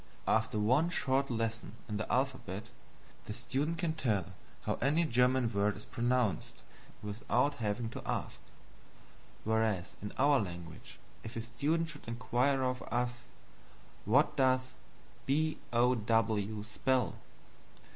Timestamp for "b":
15.27-15.59